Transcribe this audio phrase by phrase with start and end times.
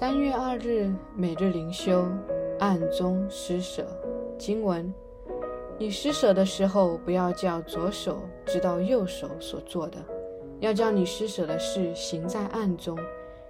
[0.00, 2.06] 三月二日，每日灵修，
[2.58, 3.86] 暗中施舍。
[4.38, 4.90] 经文：
[5.76, 9.98] 你施舍的时候，不要叫左手知道右手所做的，
[10.58, 12.98] 要叫你施舍的事行在暗中。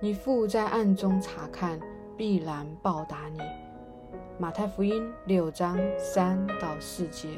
[0.00, 1.78] 你父在暗中查看，
[2.16, 3.38] 必然报答你。
[4.36, 7.28] 马太福音六章三到四节。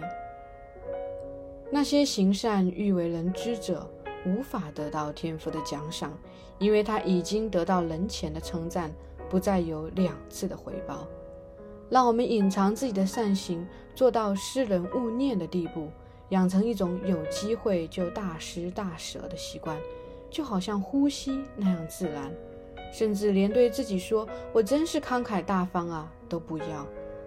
[1.71, 3.86] 那些行善欲为人知者，
[4.27, 6.13] 无法得到天赋的奖赏。
[6.59, 8.93] 因为他已经得到人前的称赞，
[9.29, 11.07] 不再有两次的回报。
[11.91, 15.89] 让我们隐藏自己的善行，做到施人勿念的地步，
[16.29, 19.77] 养成一种有机会就大施大舍的习惯，
[20.31, 22.32] 就好像呼吸那样自然。
[22.93, 26.87] 甚至连对自己说“我真是慷慨大方啊”都不要，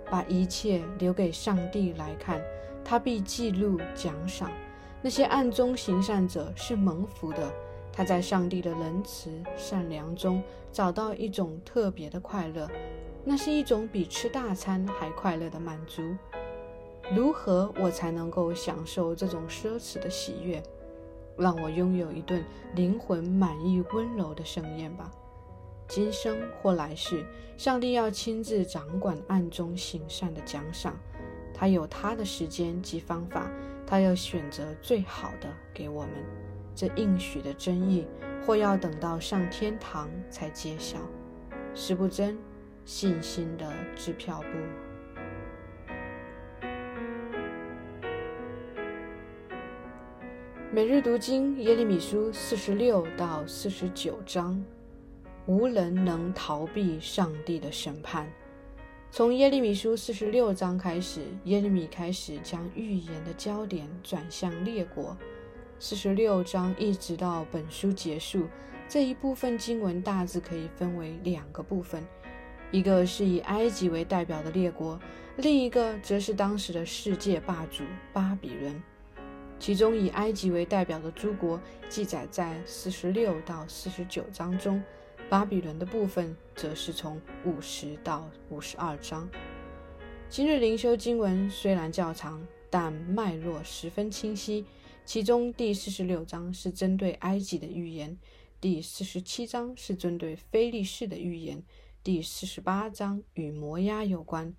[0.09, 2.41] 把一切留给上帝来看，
[2.83, 4.49] 他必记录奖赏。
[5.01, 7.51] 那些暗中行善者是蒙福的。
[7.91, 12.69] 他在上帝的仁慈、善良中找到一种特别的快乐，
[13.23, 16.03] 那是一种比吃大餐还快乐的满足。
[17.15, 20.61] 如何我才能够享受这种奢侈的喜悦？
[21.37, 22.43] 让我拥有一顿
[22.75, 25.11] 灵魂满意、温柔的盛宴吧。
[25.87, 27.25] 今生或来世，
[27.57, 30.95] 上帝要亲自掌管暗中行善的奖赏。
[31.59, 33.49] 他有他的时间及方法，
[33.85, 36.11] 他要选择最好的给我们。
[36.75, 38.05] 这应许的真意，
[38.45, 40.99] 或要等到上天堂才揭晓。
[41.73, 42.37] 实不真，
[42.85, 44.47] 信心的支票簿。
[50.71, 54.63] 每日读经耶利米书四十六到四十九章，
[55.47, 58.31] 无人能逃避上帝的审判。
[59.09, 65.17] 从耶利米书四十六章开始，耶利米开始将预言的焦点转向列国。
[65.79, 68.47] 四十六章一直到本书结束，
[68.87, 72.05] 这一部分经文大致可以分为两个部分：
[72.69, 74.99] 一个是以埃及为代表的列国，
[75.37, 78.83] 另一个则是当时的世界霸主巴比伦。
[79.57, 84.83] 其中以埃及为代表的诸国记载在四十六到四十九章中，
[85.29, 89.29] 巴比伦的部分则是从五十到五十二章。
[90.29, 94.65] 今日灵修经文虽然较长，但脉络十分清晰。
[95.03, 98.17] 其中第四十六章是针对埃及的预言，
[98.61, 101.61] 第四十七章是针对非利士的预言，
[102.01, 104.53] 第四十八章与摩押有关，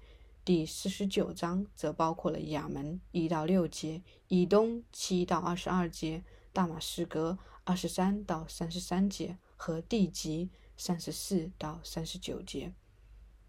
[0.44, 10.48] 第四十九章则包括了亚门一到六节，以东七到二十二节，大马士革二十三到三十三节和地级
[10.78, 12.72] 三十四到三十九节。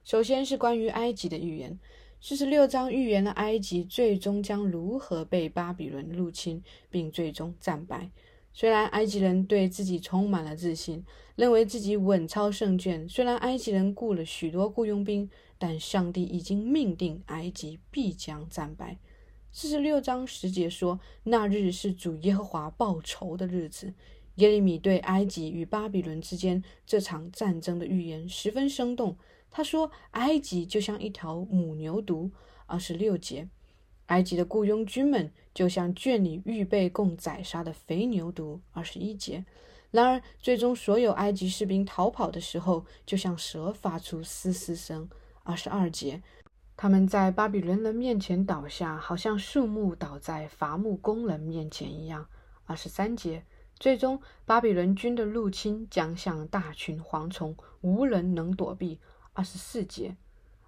[0.04, 1.80] 首先是关于埃及的预言。
[2.20, 8.12] 四十六章预言了埃及最终将如何被巴比伦入侵，并最终战败。
[8.52, 11.06] 虽然埃及人对自己充满了自信，
[11.38, 18.98] 认为自己稳操胜券；虽然埃及人雇了许多雇佣兵，但上帝已经命定埃及必将战败。
[19.52, 23.94] 四十六章十节说：“那日是主耶和华报仇的日子。”
[24.40, 29.18] 耶利米对埃及与巴比伦之间这场战争的预言十分生动。
[29.52, 32.30] 他说：“埃及就像一条母牛犊。”
[32.68, 33.50] 二十六节，
[34.06, 38.60] 埃及的雇佣军们就像圈里预备供宰杀的肥牛犊。
[38.72, 39.44] 二十一节，
[39.90, 45.10] 然而最终所有埃及士兵逃跑的时候，就像蛇发出嘶嘶声。
[45.42, 46.22] 二十二节，
[46.78, 52.28] 他们在巴比伦人面前倒下，好像树木倒在伐木工人面前一样。
[52.66, 53.44] 二十三节，
[53.80, 59.00] 最终巴比伦军的入侵将像大群蝗虫，无人能躲避。
[59.34, 60.18] 二十四节，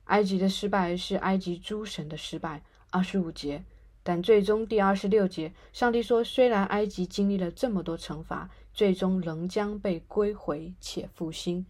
[0.05, 2.63] 埃及的失败是埃及诸神的失败。
[2.89, 3.63] 二十五节，
[4.01, 11.65] 但最终第二十六节，上帝说，虽然埃及经历了这么多惩罚，最终仍将被归回且复兴。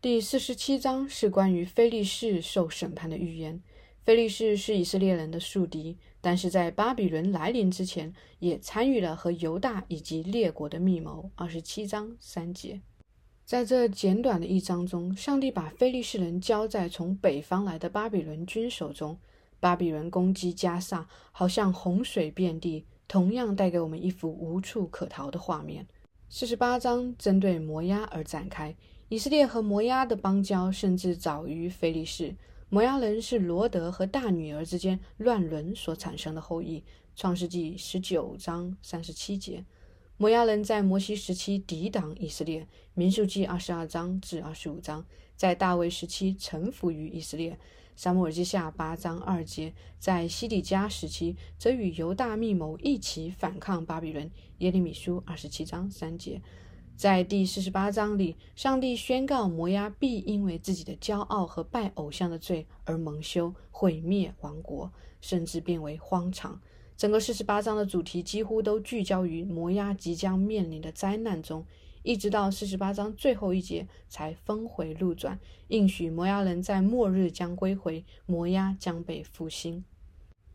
[0.00, 3.62] 第四十七章是关于菲利士受审判的预言。
[4.06, 11.28] 菲利士是以色列人的宿敌，但是在巴比伦来临之前，也参与了和犹大以及列国的密谋。
[11.34, 12.80] 二十七章三节。
[13.44, 19.18] 在这简短的一章中，上帝把菲利士人交在从北方来的巴比伦军手中。
[19.58, 25.84] 巴比伦攻击加萨，好像洪水遍地，同样带给我们一幅无处可逃的画面。
[26.28, 28.76] 四十八章针对摩押而展开，
[29.08, 32.36] 以色列和摩押的邦交甚至早于菲利士。
[32.76, 36.84] 摩押人是罗德和大女儿之间乱伦所产生的后裔。
[37.14, 39.64] 创世纪十九章三十七节。
[40.18, 45.02] 摩押人在摩西时期抵挡以色列，民数记二十二章至二十五章；
[45.36, 47.58] 在大卫时期臣服于以色列，
[47.96, 56.42] 撒母耳记下八章二节；在西底家时期则与犹大密谋一起反抗巴比伦，耶利米书二十七章三节。
[56.96, 64.90] 在第四十八章里，上帝宣告摩押必因为自己的骄傲和拜偶像的罪而蒙羞、毁灭王国，
[65.20, 66.58] 甚至变为荒场。
[66.96, 71.66] 整个四十八章的主题几乎都聚焦于摩押即将面临的灾难中，
[72.02, 75.38] 一直到四十八章最后一节才峰回路转，
[75.68, 79.84] 应许摩押人在末日将归回，摩押将被复兴。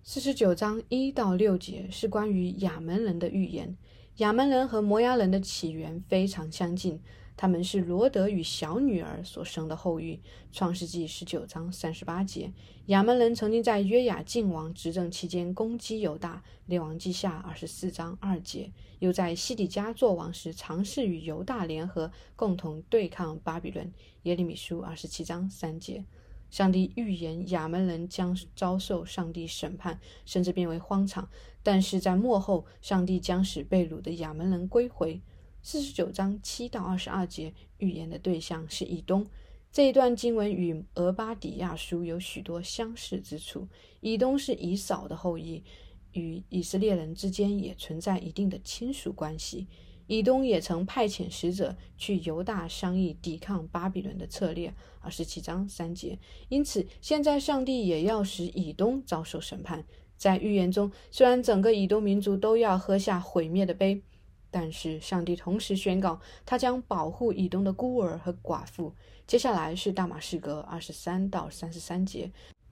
[0.02, 3.78] 四十九章一到六节是关于亚门人的预言。
[4.22, 7.00] 亚门人和摩押人的起源非常相近，
[7.36, 10.20] 他们是罗德与小女儿所生的后裔。
[10.52, 12.52] 创世纪十九章三十八节，
[12.86, 16.44] 亚门人曾经在约雅敬王执政期间攻击犹大。
[16.68, 23.92] 列王记下二十四章二节，又在西底家作王时尝试与犹大联合，共同对抗巴比伦。
[24.22, 26.06] 耶利米书二十七章三节。
[26.52, 31.28] 上帝预言亚门人将遭受上帝审判，甚至变为荒场。
[31.64, 35.20] 但是在末后，上帝将使被掳的亚门人归回。
[35.64, 39.26] 四十九章七到二十二节预言的对象是以东。
[39.72, 43.68] 这一段经文与俄巴底亚书有许多相似之处。
[44.02, 45.64] 以东是以扫的后裔，
[46.12, 49.68] 与以色列人之间也存在一定的亲属关系。
[50.12, 56.20] 以东也曾派遣使者去犹大商议抵抗巴比伦的策略，二十七章三节。
[56.50, 59.86] 因此，现在上帝也要使以东遭受审判。
[60.18, 64.02] 在预言中，虽然整个以东民族都要喝下毁灭的杯，
[64.50, 68.94] 但是上帝同时宣告，他将保护以东的孤儿和寡妇。
[69.26, 72.30] 接下来是大马士革，二十三到三十三节。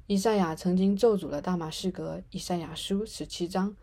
[0.07, 3.73] 以赛亚曾经咒诅了大马士革，以赛亚书十七章。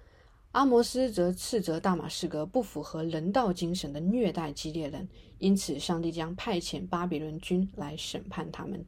[0.57, 5.07] 阿摩斯则斥责大马士革不符合人道精神的虐待激烈人，
[5.37, 8.83] 因此上帝将派遣巴比伦军来审判他们。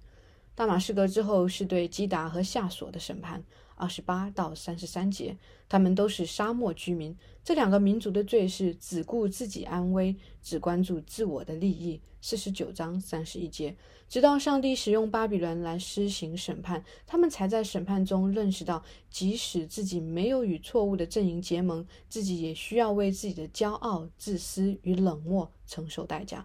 [0.55, 3.44] 大马士革之后是对基达和夏索的审判。
[3.79, 5.37] 二十八到三十三节，
[5.69, 7.17] 他们都是沙漠居民。
[7.43, 12.01] 这两个民族的罪是只顾自己安危，只关注自我的利益。
[12.21, 13.77] 四十九章三十一节，
[14.09, 26.45] 直到上帝使用巴比伦来施行审判，他们才在审判中认识到，即使自己没有与错误的阵营结盟，自己也需要为自己的骄傲、自私与冷漠承受代价。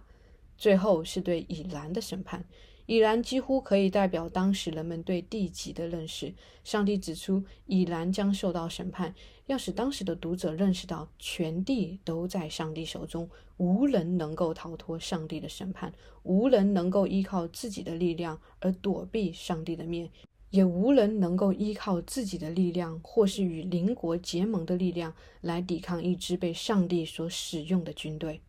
[0.56, 2.44] 最后是对以兰的审判。
[2.86, 6.34] 已然几乎可以代表当时人们对地级的认识。
[6.62, 9.14] 上帝指出，已然将受到审判，
[9.46, 15.92] 要使当时的读者认识到，全地都在上帝手中，无人能够逃脱上帝的审判，
[16.22, 20.10] 无人能够依靠自己的力量而躲避上帝的面，
[20.50, 28.40] 也无人能够依靠自己的力量或是与邻国结盟的力量来抵抗一支被上帝所使用的军队。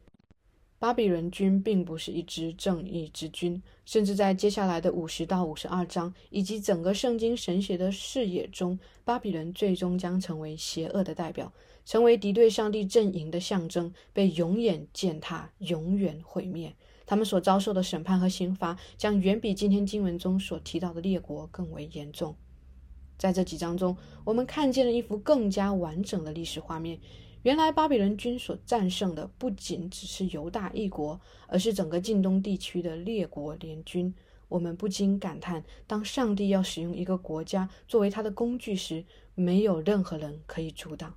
[0.77, 11.51] 巴比伦军并不是一支正义之军，甚至在接下来的五十到五十二章以及整个圣经神学的视野中，巴比伦最终将成为邪恶的代表，
[11.85, 16.75] 成为敌对上帝阵营的象征，被永远践踏，永远毁灭。
[17.05, 22.35] 他们所遭受的审判和刑罚将远比今天经文中所提到的列国更为严重。
[23.17, 23.95] 在这几章中，
[24.25, 26.99] 我们看见了一幅更加完整的历史画面。
[27.45, 34.11] 原来巴比伦军所战胜的不仅只是犹大一国，而是整个近东地区的列国联军。
[34.47, 39.05] 我们不禁感叹：当上帝要使用一个国家作为他的工具时，
[39.35, 41.13] 没有任何人可以阻挡。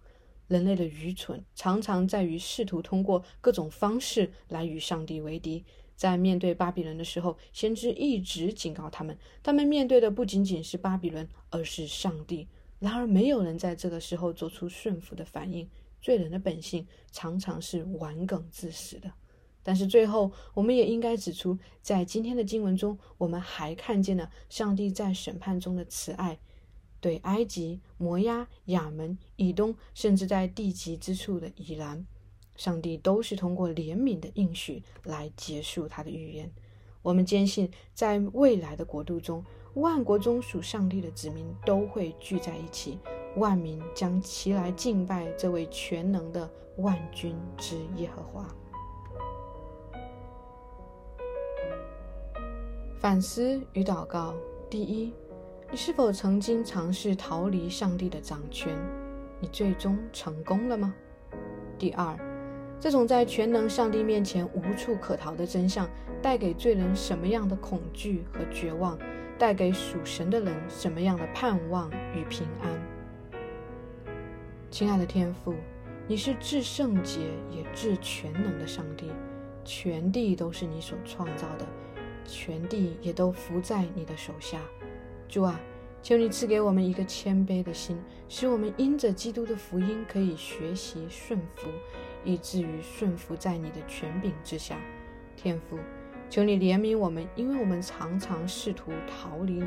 [0.49, 5.65] 人类的愚蠢常常在于试图通过各种方式来与上帝为敌。
[5.97, 12.47] 在面对巴比伦的时候，先知一直警告他们：他们面对的不仅仅是巴比伦，而是上帝。
[12.81, 15.67] 然而，没有人在这个时候做出顺服的反应。
[16.01, 19.13] 罪人的本性常常是顽梗自私的，
[19.63, 26.39] 但是最后，我们也应该指出，在今天的经文中，我们还看见了上帝在审判中的慈爱，
[27.01, 32.07] 对埃及、摩押、亚门、以东，甚至在地极之处的以兰，
[32.57, 36.51] 上帝都是通过怜悯的应许来结束他的预言。
[37.03, 42.99] 我们坚信，在未来的国度中，万国中属上帝的子民都会聚在一起。
[43.39, 48.47] 万民将齐来敬拜这位全能的万军之耶和华。
[52.99, 54.35] 反思与祷告：
[54.69, 55.13] 第一，
[55.71, 58.77] 你是否曾经尝试逃离上帝的掌权？
[59.41, 60.93] 你最终成功了吗？
[61.79, 62.19] 第二，
[62.81, 65.89] 这种在全能上帝面前无处可逃的真相，
[66.21, 68.99] 带给罪人什么样的恐惧和绝望？
[69.39, 72.98] 带给属神的人什么样的盼望与平安？
[74.71, 75.55] 亲爱的天父，
[76.07, 77.21] 你是至圣洁
[77.51, 79.11] 也至全能的上帝，
[79.65, 81.67] 全地都是你所创造的，
[82.27, 84.61] 全地也都伏在你的手下。
[85.27, 85.59] 主啊，
[86.03, 87.99] 求你赐给我们一个谦卑的心，
[88.29, 91.69] 使我们因着基督的福音可以学习顺服，
[92.23, 94.77] 以至于顺服在你的权柄之下。
[95.35, 95.79] 天父，
[96.29, 99.67] 求你怜悯我们，因为我们常常试图逃离你。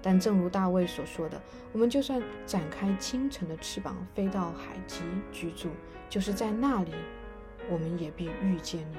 [0.00, 1.40] 但正如大卫所说的，
[1.72, 5.02] 我们就算展开清晨的翅膀，飞到海极
[5.32, 5.68] 居住，
[6.08, 6.92] 就是在那里，
[7.70, 8.96] 我们也必遇见你。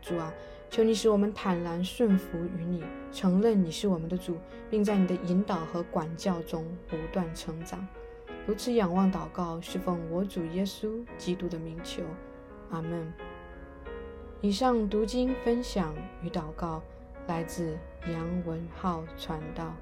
[0.00, 0.32] 主啊，
[0.68, 2.82] 求你使我们坦然顺服于你，
[3.12, 4.36] 承认你是我们的主，
[4.68, 7.86] 并在你的引导和管教中不断成长。
[8.44, 12.02] 如此仰望祷告，是奉我主耶稣基督的名求。
[12.70, 13.12] 阿门。
[14.40, 16.82] 以上读经分享与祷告
[17.28, 17.78] 来自
[18.10, 19.72] 杨文浩传道。